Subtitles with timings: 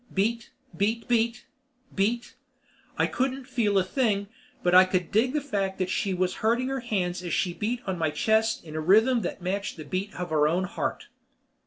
[0.11, 0.49] Beat.
[0.75, 1.45] Beat beat.
[1.93, 2.33] Beat.
[2.97, 4.29] I couldn't feel a thing
[4.63, 7.83] but I could dig the fact that she was hurting her hands as she beat
[7.85, 11.09] on my chest in a rhythm that matched the beat of her own heart.